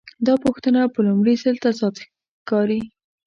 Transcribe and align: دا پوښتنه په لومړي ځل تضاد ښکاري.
دا 0.25 0.33
پوښتنه 0.45 0.81
په 0.93 0.99
لومړي 1.07 1.33
ځل 1.43 1.55
تضاد 1.63 1.95
ښکاري. 2.03 2.81